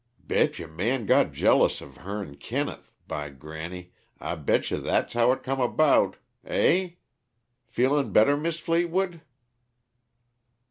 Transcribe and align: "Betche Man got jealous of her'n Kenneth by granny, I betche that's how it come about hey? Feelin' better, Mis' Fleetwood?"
"Betche 0.23 0.67
Man 0.67 1.05
got 1.05 1.31
jealous 1.31 1.79
of 1.79 1.97
her'n 1.97 2.33
Kenneth 2.37 2.89
by 3.07 3.29
granny, 3.29 3.93
I 4.19 4.33
betche 4.35 4.71
that's 4.81 5.13
how 5.13 5.31
it 5.31 5.43
come 5.43 5.59
about 5.61 6.15
hey? 6.43 6.97
Feelin' 7.69 8.11
better, 8.11 8.35
Mis' 8.35 8.57
Fleetwood?" 8.59 9.21